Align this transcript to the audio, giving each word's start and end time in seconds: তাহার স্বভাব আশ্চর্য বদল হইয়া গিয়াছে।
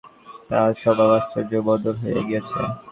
তাহার 0.49 0.73
স্বভাব 0.81 1.09
আশ্চর্য 1.17 1.51
বদল 1.67 1.95
হইয়া 2.01 2.21
গিয়াছে। 2.27 2.59